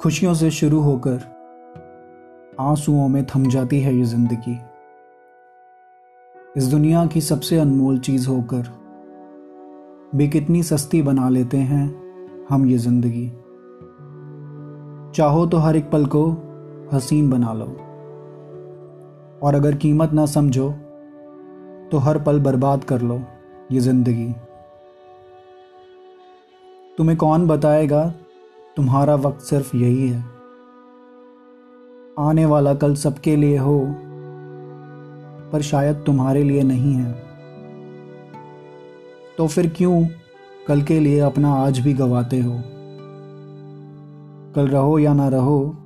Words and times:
खुशियों 0.00 0.32
से 0.34 0.50
शुरू 0.50 0.80
होकर 0.80 1.20
आंसुओं 2.60 3.08
में 3.08 3.24
थम 3.26 3.46
जाती 3.46 3.80
है 3.80 3.94
ये 3.94 4.04
ज़िंदगी। 4.04 4.56
इस 6.56 6.64
दुनिया 6.64 7.04
की 7.06 7.20
सबसे 7.20 7.58
अनमोल 7.58 7.98
चीज़ 7.98 8.28
होकर 8.28 8.62
भी 10.14 10.28
कितनी 10.28 10.62
सस्ती 10.62 11.02
बना 11.02 11.28
लेते 11.28 11.56
हैं 11.56 11.84
हम 12.50 12.66
ये 12.66 12.78
ज़िंदगी। 12.78 13.26
चाहो 15.16 15.46
तो 15.46 15.58
हर 15.58 15.76
एक 15.76 15.90
पल 15.90 16.06
को 16.06 16.24
हसीन 16.92 17.30
बना 17.30 17.52
लो। 17.52 17.66
और 19.42 19.54
अगर 19.54 19.76
कीमत 19.76 20.12
ना 20.12 20.26
समझो 20.26 20.70
तो 21.92 21.98
हर 21.98 22.22
पल 22.22 22.40
बर्बाद 22.40 22.84
कर 22.84 23.02
लो 23.02 23.20
ये 23.72 23.80
ज़िंदगी। 23.80 24.32
तुम्हें 26.98 27.18
कौन 27.18 27.46
बताएगा 27.46 28.12
तुम्हारा 28.80 29.14
वक्त 29.14 29.40
सिर्फ़ 29.40 29.76
यही 29.76 30.08
है। 30.08 30.24
आने 32.18 32.46
वाला 32.46 32.74
कल 32.74 32.94
सबके 32.94 33.36
लिए 33.36 33.58
हो, 33.58 33.94
पर 35.52 35.62
शायद 35.62 35.96
तुम्हारे 35.96 36.42
लिए 36.42 36.62
नहीं 36.62 36.94
है। 36.94 37.22
तो 39.38 39.46
फिर 39.46 39.72
क्यों 39.76 40.06
कल 40.68 40.82
के 40.82 41.00
लिए 41.00 41.20
अपना 41.20 41.52
आज 41.54 41.78
भी 41.78 41.92
गवाते 41.92 42.40
हो? 42.40 42.60
कल 44.54 44.68
रहो 44.68 44.98
या 44.98 45.14
ना 45.14 45.28
रहो, 45.28 45.76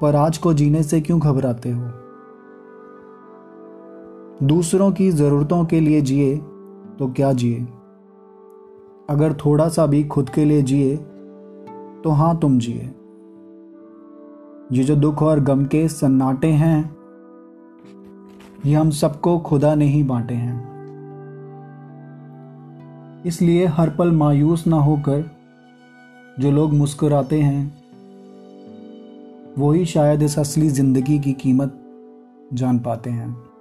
पर 0.00 0.16
आज 0.16 0.38
को 0.38 0.54
जीने 0.54 0.82
से 0.82 1.00
क्यों 1.00 1.20
घबराते 1.20 1.70
हो? 1.70 1.84
दूसरों 4.46 4.92
की 4.92 5.10
ज़रूरतों 5.10 5.64
के 5.64 5.80
लिए 5.80 6.00
जिए 6.00 6.36
तो 6.98 7.12
क्या 7.12 7.32
जिए? 7.32 7.60
अगर 9.10 9.32
थोड़ा 9.32 9.68
सा 9.68 9.86
भी 9.86 10.04
खुद 10.04 10.30
के 10.30 10.44
लिए 10.44 10.62
जिए 10.62 11.06
तो 12.04 12.10
हाँ 12.10 12.38
तुम 12.38 12.58
जिए। 12.58 12.90
ये 14.72 14.84
जो 14.84 14.96
दुख 14.96 15.22
और 15.22 15.40
गम 15.40 15.64
के 15.64 15.86
सन्नाटे 15.88 16.48
हैं, 16.52 16.96
ये 18.66 18.74
हम 18.74 18.90
सबको 18.90 19.38
खुदा 19.38 19.74
ने 19.74 19.84
ही 19.84 20.02
बांटे 20.02 20.34
हैं। 20.34 20.70
इसलिए 23.26 23.66
हर 23.66 23.90
पल 23.90 24.10
मायूस 24.10 24.66
ना 24.66 24.76
होकर 24.76 25.24
जो 26.40 26.50
लोग 26.50 26.72
मुस्कुराते 26.72 27.40
हैं 27.40 27.82
वही 29.58 29.84
शायद 29.84 30.22
इस 30.22 30.38
असली 30.38 30.68
ज़िंदगी 30.70 31.18
की 31.18 31.32
कीमत 31.32 31.78
जान 32.52 32.78
पाते 32.78 33.10
हैं। 33.10 33.51